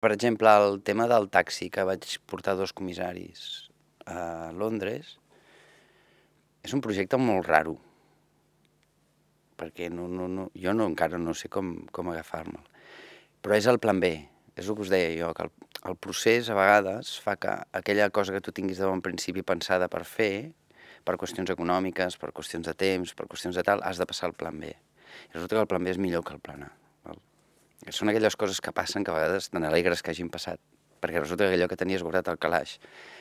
[0.00, 3.68] Per exemple, el tema del taxi, que vaig portar dos comissaris
[4.08, 5.18] a Londres,
[6.64, 7.74] és un projecte molt raro,
[9.60, 12.64] perquè no, no, no, jo no, encara no sé com, com agafar-me'l.
[13.44, 14.14] Però és el plan B,
[14.56, 15.52] és el que us deia jo, que el,
[15.92, 19.92] el procés a vegades fa que aquella cosa que tu tinguis de bon principi pensada
[19.92, 20.32] per fer,
[21.04, 24.36] per qüestions econòmiques, per qüestions de temps, per qüestions de tal, has de passar al
[24.36, 24.72] plan B.
[24.72, 26.79] I resulta que el plan B és millor que el plan A.
[27.88, 30.60] Són aquelles coses que passen que a vegades te n'alegres que hagin passat,
[31.00, 32.76] perquè resulta que allò que tenies guardat al calaix,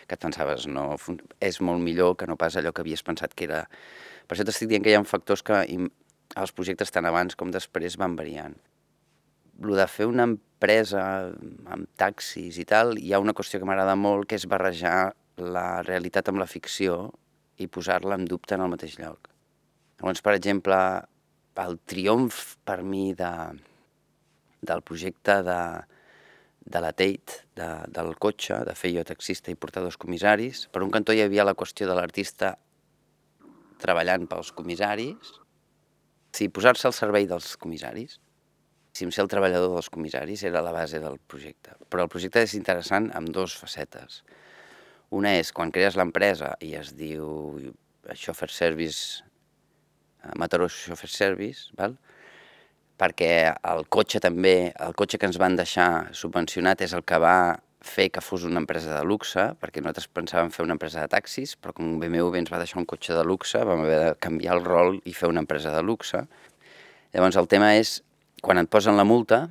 [0.07, 0.97] que et pensaves no,
[1.39, 3.63] és molt millor que no pas allò que havies pensat que era...
[4.27, 7.95] Per això t'estic dient que hi ha factors que els projectes tant abans com després
[7.97, 8.57] van variant.
[9.63, 11.05] Lo de fer una empresa
[11.71, 15.81] amb taxis i tal, hi ha una qüestió que m'agrada molt, que és barrejar la
[15.87, 17.09] realitat amb la ficció
[17.59, 19.31] i posar-la en dubte en el mateix lloc.
[19.99, 20.77] Llavors, per exemple,
[21.59, 23.31] el triomf per mi de,
[24.61, 25.59] del projecte de,
[26.65, 30.67] de la Tate, de, del cotxe, de fer jo taxista i portar dos comissaris.
[30.73, 32.55] Per un cantó hi havia la qüestió de l'artista
[33.79, 35.37] treballant pels comissaris,
[36.35, 38.19] sí, posar-se al servei dels comissaris,
[38.93, 41.75] si ser el treballador dels comissaris era la base del projecte.
[41.87, 44.23] Però el projecte és interessant amb dues facetes.
[45.15, 47.29] Una és quan crees l'empresa i es diu
[48.13, 49.23] Chauffeur Service,
[50.23, 51.95] eh, Mataró Chauffeur Service, val?
[52.99, 53.31] Perquè
[53.71, 58.09] el cotxe també, el cotxe que ens van deixar subvencionat és el que va fer
[58.11, 61.71] que fos una empresa de luxe, perquè nosaltres pensàvem fer una empresa de taxis, però
[61.77, 64.99] com BMW ens va deixar un cotxe de luxe, vam haver de canviar el rol
[65.07, 66.25] i fer una empresa de luxe.
[67.15, 68.01] Llavors el tema és,
[68.43, 69.45] quan et posen la multa,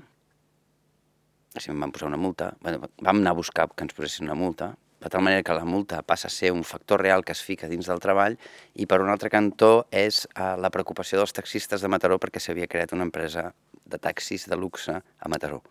[1.57, 4.37] si em van posar una multa, bueno, vam anar a buscar que ens posessin una
[4.39, 7.43] multa, de tal manera que la multa passa a ser un factor real que es
[7.43, 8.39] fica dins del treball
[8.75, 12.67] i per un altre cantó és eh, la preocupació dels taxistes de Mataró perquè s'havia
[12.67, 13.53] creat una empresa
[13.85, 15.63] de taxis de luxe a Mataró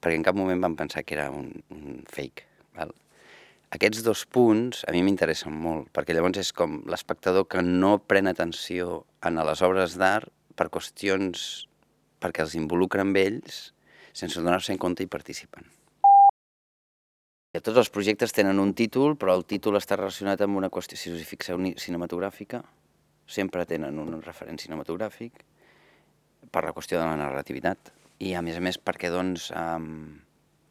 [0.00, 2.46] perquè en cap moment vam pensar que era un, un fake.
[2.78, 2.92] Val?
[3.74, 8.30] Aquests dos punts a mi m'interessen molt, perquè llavors és com l'espectador que no pren
[8.30, 11.66] atenció en les obres d'art per qüestions
[12.22, 13.68] perquè els involucren ells
[14.16, 15.66] sense donar-se en compte i participen.
[17.64, 21.10] Tots els projectes tenen un títol, però el títol està relacionat amb una qüestió, si
[21.10, 22.60] us hi fixeu, cinematogràfica.
[23.28, 25.42] Sempre tenen un referent cinematogràfic
[26.52, 30.18] per la qüestió de la narrativitat i, a més a més, perquè doncs um,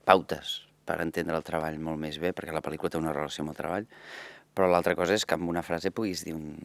[0.08, 0.56] pautes
[0.88, 3.60] per entendre el treball molt més bé, perquè la pel·lícula té una relació amb el
[3.60, 3.88] treball,
[4.56, 6.56] però l'altra cosa és que amb una frase puguis dir un...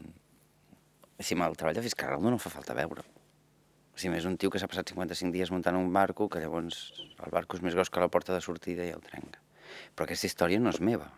[1.23, 3.05] Si el treball de Fiscarraldo no fa falta veure.
[3.95, 7.31] Si més un tio que s'ha passat 55 dies muntant un barco, que llavors el
[7.31, 9.43] barco és més gros que la porta de sortida i el trenca.
[9.95, 11.09] Però aquesta història no és meva.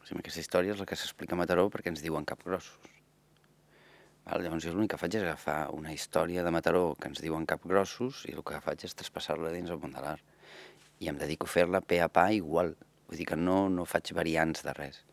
[0.00, 2.94] O sigui, aquesta història és la que s'explica a Mataró perquè ens diuen capgrossos.
[4.28, 4.44] Val?
[4.44, 8.24] Llavors jo l'únic que faig és agafar una història de Mataró que ens diuen capgrossos
[8.28, 10.24] i el que faig és traspassar-la dins el l'art.
[11.00, 12.74] I em dedico a fer-la pe a pa igual.
[13.08, 15.04] Vull dir que no, no faig variants de res.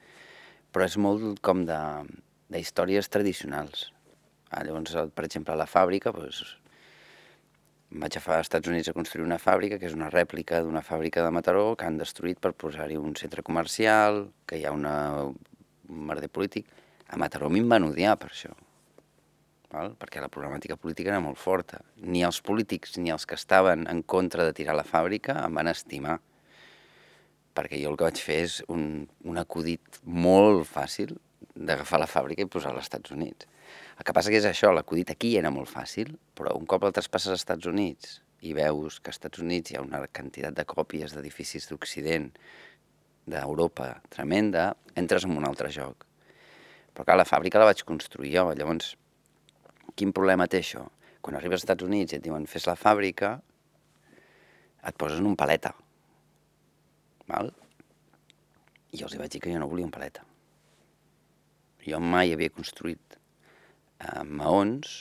[0.74, 1.80] Però és molt com de,
[2.50, 3.92] de històries tradicionals.
[4.52, 6.58] Ah, llavors, per exemple, a la fàbrica, doncs,
[8.02, 11.32] vaig a Estats Units a construir una fàbrica, que és una rèplica d'una fàbrica de
[11.32, 14.96] Mataró, que han destruït per posar-hi un centre comercial, que hi ha una,
[15.26, 16.68] un merder polític.
[17.08, 18.52] A Mataró m'hi van odiar per això,
[19.72, 19.94] val?
[20.00, 21.82] perquè la problemàtica política era molt forta.
[22.02, 25.72] Ni els polítics ni els que estaven en contra de tirar la fàbrica em van
[25.72, 26.20] estimar,
[27.56, 31.16] perquè jo el que vaig fer és un, un acudit molt fàcil
[31.56, 33.48] d'agafar la fàbrica i posar-la als Estats Units.
[33.96, 36.96] El que passa que és això, l'acudit aquí era molt fàcil, però un cop el
[36.96, 40.66] traspasses als Estats Units i veus que als Estats Units hi ha una quantitat de
[40.68, 42.28] còpies d'edificis d'Occident,
[43.26, 46.06] d'Europa tremenda, entres en un altre joc.
[46.94, 48.94] Però clar, la fàbrica la vaig construir jo, llavors,
[49.96, 50.86] quin problema té això?
[51.26, 53.34] Quan arribes als Estats Units i et diuen fes la fàbrica,
[54.86, 55.74] et poses en un paleta.
[57.32, 57.50] Val?
[58.94, 60.22] I jo els vaig dir que jo no volia un paleta.
[61.86, 63.18] Jo mai havia construït
[64.00, 64.96] amb maons,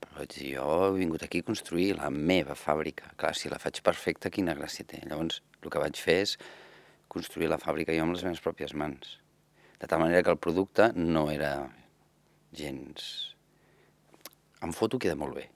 [0.00, 3.12] però vaig dir, jo he vingut aquí a construir la meva fàbrica.
[3.20, 5.02] Clar, si la faig perfecta, quina gràcia té.
[5.06, 6.36] Llavors, el que vaig fer és
[7.10, 9.18] construir la fàbrica jo amb les meves pròpies mans.
[9.80, 11.54] De tal manera que el producte no era
[12.52, 13.26] gens...
[14.60, 15.46] En foto queda molt bé,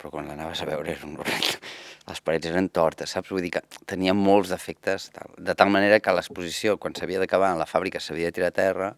[0.00, 1.58] però quan l'anaves a veure era un horror.
[2.08, 3.28] Les parets eren tortes, saps?
[3.28, 5.34] Vull dir que tenia molts defectes, tal.
[5.36, 8.88] de tal manera que l'exposició, quan s'havia d'acabar, la fàbrica s'havia de tirar a terra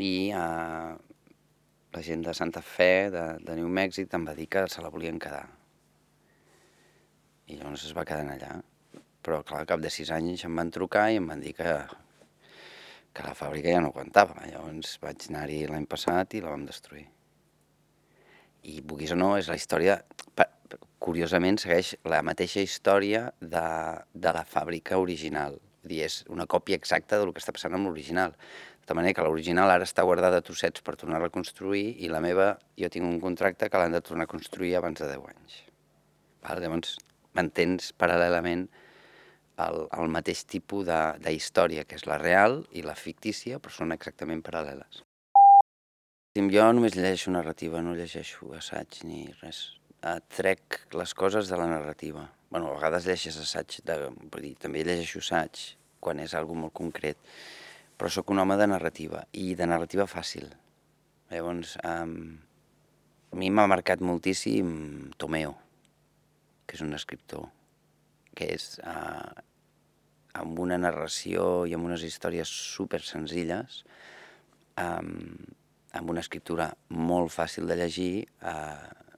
[0.00, 0.96] i eh,
[1.92, 4.90] la gent de Santa Fe, de, de New Mèxic, em va dir que se la
[4.92, 5.46] volien quedar.
[7.50, 8.52] I llavors es va quedar allà.
[9.20, 11.72] Però, clar, al cap de sis anys em van trucar i em van dir que,
[13.12, 14.38] que la fàbrica ja no aguantava.
[14.46, 17.08] Llavors vaig anar-hi l'any passat i la vam destruir.
[18.62, 20.00] I, vulguis o no, és la història...
[21.00, 23.62] Curiosament segueix la mateixa història de,
[24.12, 25.54] de la fàbrica original.
[25.82, 28.34] Dir, és una còpia exacta del que està passant amb l'original.
[28.86, 32.20] De manera que l'original ara està guardada a trossets per tornar a reconstruir i la
[32.20, 35.58] meva, jo tinc un contracte que l'han de tornar a construir abans de 10 anys.
[36.44, 36.60] Val?
[36.60, 36.98] Llavors,
[37.38, 38.66] mantens paral·lelament
[39.60, 40.88] el, el mateix tipus
[41.24, 45.04] d'història, que és la real i la fictícia, però són exactament paral·leles.
[46.38, 49.79] Jo només llegeixo narrativa, no llegeixo assaig ni res.
[50.00, 52.30] Uh, trec les coses de la narrativa.
[52.50, 53.96] bueno, a vegades llegeixes assaig, de,
[54.32, 55.60] vull dir, també llegeixo assaig
[56.00, 57.18] quan és algo molt concret,
[57.98, 60.48] però sóc un home de narrativa, i de narrativa fàcil.
[61.30, 62.14] Llavors, um,
[63.30, 65.52] a mi m'ha marcat moltíssim Tomeo,
[66.66, 67.44] que és un escriptor,
[68.34, 69.30] que és uh,
[70.40, 73.84] amb una narració i amb unes històries super senzilles,
[74.80, 75.36] um,
[75.92, 78.12] amb una escriptura molt fàcil de llegir,
[78.46, 79.09] eh,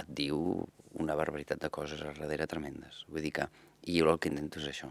[0.00, 0.38] et diu
[1.00, 3.04] una barbaritat de coses a darrere tremendes.
[3.08, 3.48] Vull dir que,
[3.86, 4.90] i jo el que intento és això.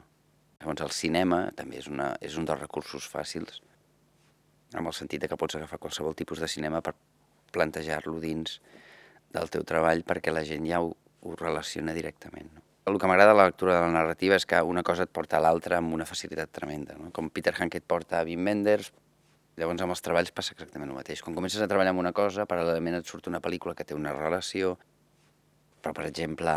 [0.62, 3.62] Llavors el cinema també és, una, és un dels recursos fàcils,
[4.74, 6.96] amb el sentit que pots agafar qualsevol tipus de cinema per
[7.54, 8.60] plantejar-lo dins
[9.34, 12.50] del teu treball perquè la gent ja ho, ho relaciona directament.
[12.54, 12.64] No?
[12.90, 15.38] El que m'agrada de la lectura de la narrativa és que una cosa et porta
[15.38, 16.98] a l'altra amb una facilitat tremenda.
[17.00, 17.12] No?
[17.16, 18.92] Com Peter Hankett porta a Wim Wenders,
[19.54, 21.22] Llavors amb els treballs passa exactament el mateix.
[21.22, 24.14] Quan comences a treballar en una cosa, paral·lelament et surt una pel·lícula que té una
[24.16, 24.80] relació,
[25.84, 26.52] però per exemple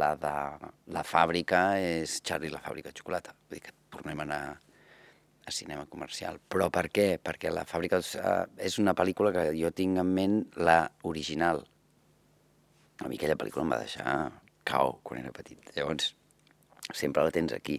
[0.00, 0.36] la de
[0.90, 3.36] la fàbrica és Charlie la fàbrica de xocolata.
[3.46, 4.40] Vull dir que tornem a anar
[5.46, 6.40] a cinema comercial.
[6.50, 7.06] Però per què?
[7.22, 11.62] Perquè la fàbrica és una pel·lícula que jo tinc en ment la original.
[12.98, 14.16] A mi aquella pel·lícula em va deixar
[14.66, 15.70] cao quan era petit.
[15.76, 16.10] Llavors,
[16.90, 17.78] sempre la tens aquí.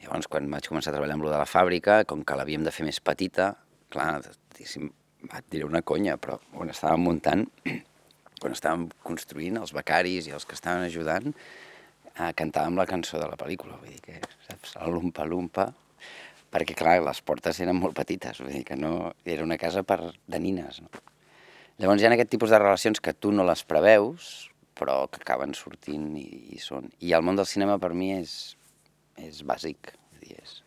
[0.00, 2.72] Llavors, quan vaig començar a treballar amb lo de la fàbrica, com que l'havíem de
[2.72, 3.52] fer més petita,
[3.92, 7.44] clar, et diré una conya, però quan estàvem muntant,
[8.42, 11.30] quan estàvem construint, els becaris i els que estaven ajudant,
[12.16, 14.18] eh, cantàvem la cançó de la pel·lícula, vull dir que,
[14.48, 15.68] saps, el lumpa-lumpa,
[16.52, 19.12] perquè, clar, les portes eren molt petites, vull dir que no...
[19.24, 20.90] Era una casa per, de nines, no?
[21.80, 25.54] Llavors hi ha aquest tipus de relacions que tu no les preveus, però que acaben
[25.56, 26.90] sortint i, i són...
[27.00, 28.34] I el món del cinema per mi és,
[29.16, 30.58] és bàsic, dir, és,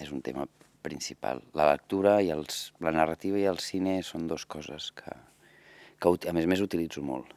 [0.00, 0.46] és un tema
[0.86, 1.42] principal.
[1.58, 5.12] La lectura i els, la narrativa i el cine són dues coses que,
[6.00, 7.32] que a més més utilitzo molt.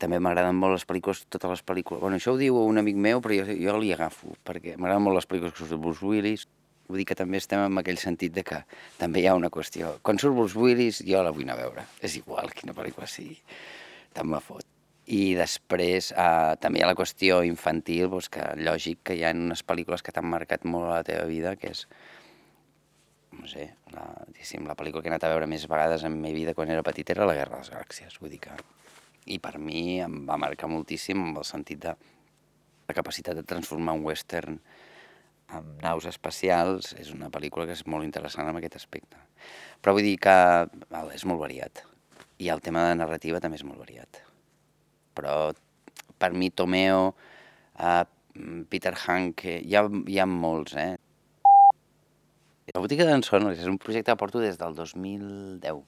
[0.00, 2.02] També m'agraden molt les pel·lícules, totes les pel·lícules...
[2.02, 5.20] Bueno, això ho diu un amic meu, però jo, jo li agafo, perquè m'agraden molt
[5.20, 6.46] les pel·lícules que surt Bruce Willis.
[6.88, 8.60] Vull dir que també estem en aquell sentit de que
[8.98, 9.94] també hi ha una qüestió.
[10.04, 11.86] Quan surt Bruce Willis, jo la vull anar a veure.
[12.04, 13.38] És igual quina pel·lícula sigui.
[14.12, 14.66] Tant me fot.
[15.04, 19.32] I després eh, també hi ha la qüestió infantil, doncs que lògic que hi ha
[19.36, 21.84] unes pel·lícules que t'han marcat molt a la teva vida, que és,
[23.44, 26.38] no sé, la, la pel·lícula que he anat a veure més vegades en la meva
[26.38, 28.56] vida quan era petit era La Guerra de les Galàxies, vull dir que...
[29.24, 31.94] I per mi em va marcar moltíssim amb el sentit de
[32.88, 34.58] la capacitat de transformar un western
[35.56, 39.16] amb naus espacials, és una pel·lícula que és molt interessant en aquest aspecte.
[39.80, 40.36] Però vull dir que
[40.92, 41.86] val, és molt variat.
[42.36, 44.24] I el tema de narrativa també és molt variat
[45.14, 45.54] però
[46.18, 47.14] per mi Tomeo,
[47.78, 48.04] uh,
[48.68, 50.96] Peter Hank, hi ha, hi ha molts, eh?
[52.72, 55.82] La botiga d'en Sonors és un projecte que porto des del 2010,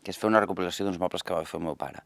[0.00, 2.00] que és fer una recopilació d'uns mobles que va fer el meu pare.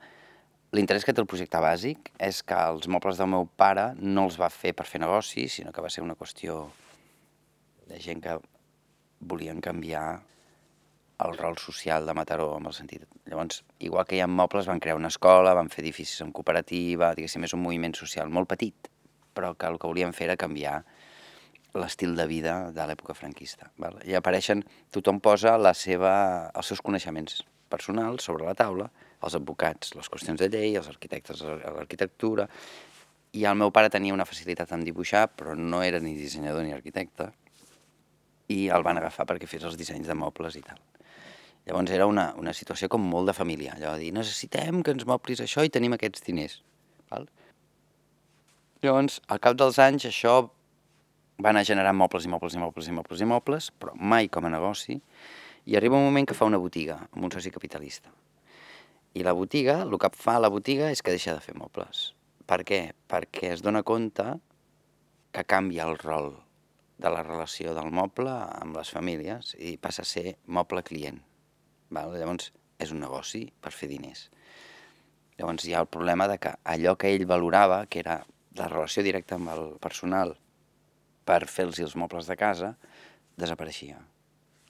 [0.74, 4.38] L'interès que té el projecte bàsic és que els mobles del meu pare no els
[4.40, 6.64] va fer per fer negoci, sinó que va ser una qüestió
[7.86, 8.34] de gent que
[9.20, 10.08] volien canviar
[11.22, 13.06] el rol social de Mataró, amb el sentit...
[13.30, 17.14] Llavors, igual que hi ha mobles, van crear una escola, van fer edificis en cooperativa,
[17.14, 18.90] diguéssim, és un moviment social molt petit,
[19.38, 20.80] però que el que volien fer era canviar
[21.74, 23.70] l'estil de vida de l'època franquista.
[23.82, 23.98] Val?
[24.06, 24.62] I apareixen,
[24.94, 26.14] tothom posa la seva,
[26.54, 28.88] els seus coneixements personals sobre la taula,
[29.24, 32.48] els advocats, les qüestions de llei, els arquitectes, l'arquitectura,
[33.34, 36.74] i el meu pare tenia una facilitat en dibuixar, però no era ni dissenyador ni
[36.76, 37.32] arquitecte,
[38.54, 40.78] i el van agafar perquè fes els dissenys de mobles i tal.
[41.64, 45.06] Llavors era una, una situació com molt de família, allò de dir, necessitem que ens
[45.08, 46.58] moplis això i tenim aquests diners.
[47.10, 47.24] Val?
[48.84, 50.42] Llavors, al cap dels anys, això
[51.42, 54.46] va anar generant mobles i mobles i mobles i mobles i mobles, però mai com
[54.46, 55.00] a negoci,
[55.66, 58.12] i arriba un moment que fa una botiga amb un soci capitalista.
[59.14, 62.12] I la botiga, el que fa la botiga és que deixa de fer mobles.
[62.46, 62.80] Per què?
[63.08, 64.26] Perquè es dona compte
[65.34, 66.34] que canvia el rol
[66.98, 71.18] de la relació del moble amb les famílies i passa a ser moble client.
[71.90, 72.14] Val?
[72.14, 74.28] Llavors, és un negoci per fer diners.
[75.38, 78.20] Llavors hi ha el problema de que allò que ell valorava, que era
[78.54, 80.36] la relació directa amb el personal
[81.24, 82.74] per fer-los els mobles de casa,
[83.40, 83.98] desapareixia.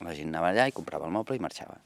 [0.05, 1.79] La gent anava allà i comprava el moble i marxava.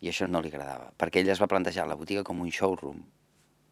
[0.00, 3.00] I això no li agradava, perquè ell es va plantejar la botiga com un showroom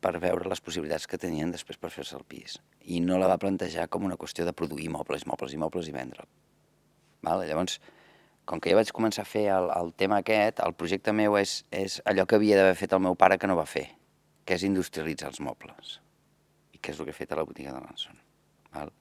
[0.02, 2.58] per veure les possibilitats que tenien després per fer-se el pis.
[2.82, 5.94] I no la va plantejar com una qüestió de produir mobles, mobles i mobles i
[5.94, 6.28] vendre'l.
[7.26, 7.46] Vale?
[7.48, 7.78] Llavors,
[8.46, 11.58] com que ja vaig començar a fer el, el tema aquest, el projecte meu és,
[11.74, 13.88] és allò que havia d'haver fet el meu pare que no va fer,
[14.46, 15.98] que és industrialitzar els mobles.
[16.74, 18.22] I que és el que he fet a la botiga de l'Anson.
[18.76, 18.94] Val?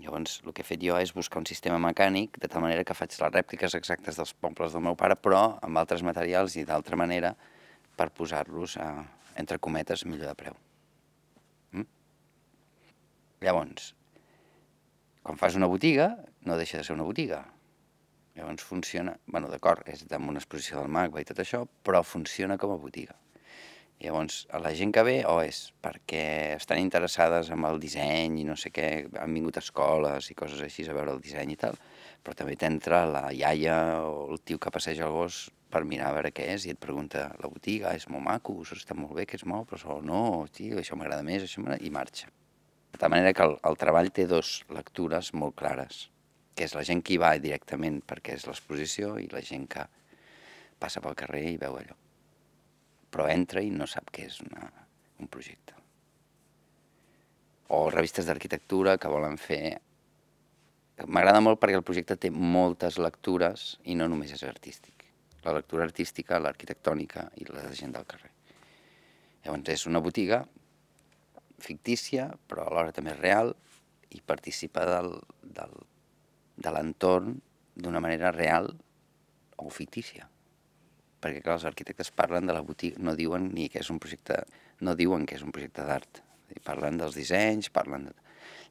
[0.00, 2.96] Llavors, el que he fet jo és buscar un sistema mecànic de tal manera que
[2.96, 6.96] faig les rèpliques exactes dels mobles del meu pare, però amb altres materials i d'altra
[6.96, 7.34] manera
[8.00, 8.78] per posar-los,
[9.36, 10.56] entre cometes, millor de preu.
[11.76, 11.88] Mm?
[13.44, 13.92] Llavors,
[15.22, 16.14] quan fas una botiga,
[16.48, 17.42] no deixa de ser una botiga.
[18.38, 22.56] Llavors funciona, bueno, d'acord, és amb una exposició del MACBA i tot això, però funciona
[22.56, 23.18] com a botiga.
[24.00, 28.54] Llavors, la gent que ve o és perquè estan interessades en el disseny i no
[28.56, 28.86] sé què,
[29.20, 31.76] han vingut a escoles i coses així a veure el disseny i tal,
[32.24, 33.76] però també t'entra la iaia
[34.08, 36.80] o el tio que passeja el gos per mirar a veure què és i et
[36.80, 40.24] pregunta la botiga, és molt maco, això està molt bé, que és molt, però no,
[40.48, 42.32] tio, això m'agrada més, això i marxa.
[42.90, 46.06] De tal manera que el, el treball té dos lectures molt clares,
[46.56, 49.90] que és la gent que hi va directament perquè és l'exposició i la gent que
[50.80, 52.00] passa pel carrer i veu allò
[53.20, 54.64] però entra i no sap què és una,
[55.20, 55.74] un projecte.
[57.76, 59.76] O revistes d'arquitectura que volen fer...
[61.04, 65.04] M'agrada molt perquè el projecte té moltes lectures i no només és artístic.
[65.44, 68.32] La lectura artística, l'arquitectònica i la de gent del carrer.
[69.44, 70.40] Llavors és una botiga
[71.60, 73.52] fictícia, però alhora també real,
[74.16, 75.12] i participa del,
[75.44, 75.76] del,
[76.56, 77.36] de l'entorn
[77.76, 78.72] d'una manera real
[79.60, 80.29] o fictícia
[81.20, 84.40] perquè clar, els arquitectes parlen de la botiga, no diuen ni que és un projecte,
[84.80, 86.22] no diuen que és un projecte d'art,
[86.66, 88.16] parlen dels dissenys, parlen de...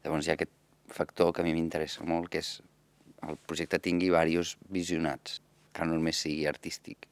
[0.03, 0.55] Llavors hi ha aquest
[0.89, 2.55] factor que a mi m'interessa molt, que és
[3.27, 5.39] el projecte tingui diversos visionats,
[5.73, 7.08] que no només sigui artístic.